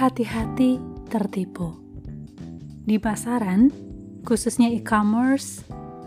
hati-hati 0.00 0.80
tertipu. 1.12 1.76
Di 2.88 2.96
pasaran, 2.96 3.68
khususnya 4.24 4.72
e-commerce, 4.72 5.60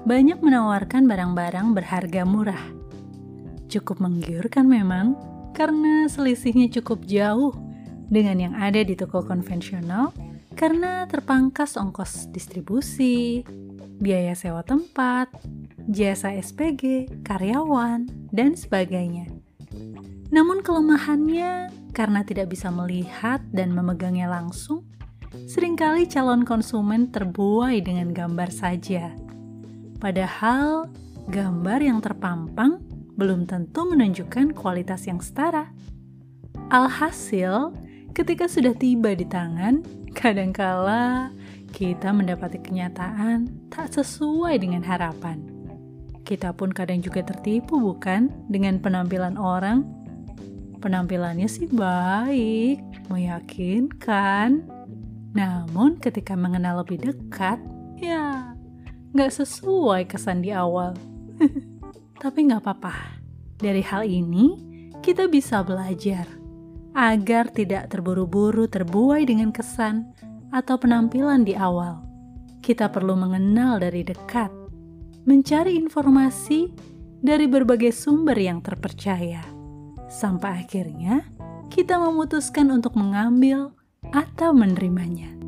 banyak 0.09 0.41
menawarkan 0.41 1.05
barang-barang 1.05 1.77
berharga 1.77 2.25
murah. 2.25 2.65
Cukup 3.69 4.01
menggiurkan 4.01 4.65
memang, 4.65 5.13
karena 5.53 6.09
selisihnya 6.09 6.73
cukup 6.81 7.05
jauh 7.05 7.53
dengan 8.09 8.49
yang 8.49 8.55
ada 8.57 8.81
di 8.81 8.97
toko 8.97 9.21
konvensional 9.21 10.09
karena 10.57 11.05
terpangkas 11.05 11.77
ongkos 11.77 12.33
distribusi, 12.33 13.45
biaya 14.01 14.33
sewa 14.33 14.65
tempat, 14.65 15.29
jasa 15.85 16.33
SPG, 16.33 17.13
karyawan, 17.21 18.09
dan 18.33 18.57
sebagainya. 18.57 19.42
Namun 20.33 20.65
kelemahannya 20.65 21.69
karena 21.93 22.25
tidak 22.25 22.49
bisa 22.49 22.73
melihat 22.73 23.37
dan 23.53 23.69
memegangnya 23.69 24.25
langsung, 24.25 24.81
sering 25.45 25.77
kali 25.77 26.09
calon 26.09 26.41
konsumen 26.41 27.13
terbuai 27.13 27.77
dengan 27.85 28.09
gambar 28.09 28.49
saja. 28.49 29.13
Padahal 30.01 30.89
gambar 31.29 31.79
yang 31.85 32.01
terpampang 32.01 32.81
belum 33.13 33.45
tentu 33.45 33.85
menunjukkan 33.85 34.57
kualitas 34.57 35.05
yang 35.05 35.21
setara. 35.21 35.69
Alhasil, 36.73 37.69
ketika 38.17 38.49
sudah 38.49 38.73
tiba 38.73 39.13
di 39.13 39.29
tangan, 39.29 39.85
kadangkala 40.17 41.29
kita 41.77 42.09
mendapati 42.09 42.57
kenyataan 42.57 43.69
tak 43.69 43.93
sesuai 43.93 44.57
dengan 44.57 44.81
harapan. 44.81 45.45
Kita 46.25 46.57
pun 46.57 46.73
kadang 46.73 47.05
juga 47.05 47.21
tertipu, 47.21 47.77
bukan, 47.77 48.33
dengan 48.49 48.81
penampilan 48.81 49.37
orang 49.37 50.02
Penampilannya 50.83 51.47
sih 51.47 51.71
baik, 51.71 53.07
meyakinkan. 53.07 54.67
Namun 55.31 55.95
ketika 55.95 56.35
mengenal 56.35 56.83
lebih 56.83 57.07
dekat, 57.07 57.55
ya 57.95 58.51
nggak 59.15 59.31
sesuai 59.31 60.11
kesan 60.11 60.43
di 60.43 60.51
awal. 60.51 60.91
Tapi 62.23 62.39
nggak 62.51 62.67
apa-apa. 62.67 63.15
Dari 63.63 63.79
hal 63.79 64.03
ini, 64.03 64.59
kita 64.99 65.31
bisa 65.31 65.63
belajar 65.63 66.27
agar 66.91 67.47
tidak 67.55 67.87
terburu-buru 67.87 68.67
terbuai 68.67 69.23
dengan 69.23 69.55
kesan 69.55 70.11
atau 70.51 70.75
penampilan 70.75 71.47
di 71.47 71.55
awal. 71.55 72.03
Kita 72.59 72.91
perlu 72.91 73.15
mengenal 73.15 73.79
dari 73.79 74.03
dekat, 74.03 74.51
mencari 75.23 75.79
informasi 75.79 76.75
dari 77.23 77.47
berbagai 77.47 77.95
sumber 77.95 78.35
yang 78.35 78.59
terpercaya 78.59 79.52
sampai 80.13 80.61
akhirnya 80.61 81.25
kita 81.73 81.97
memutuskan 81.97 82.69
untuk 82.69 82.93
mengambil 82.93 83.73
atau 84.13 84.53
menerimanya. 84.53 85.42